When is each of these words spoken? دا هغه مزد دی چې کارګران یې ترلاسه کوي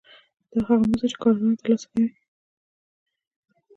دا 0.51 0.59
هغه 0.67 0.75
مزد 0.81 0.97
دی 1.01 1.07
چې 1.11 1.17
کارګران 1.21 1.53
یې 1.53 1.59
ترلاسه 1.61 1.87
کوي 1.91 2.07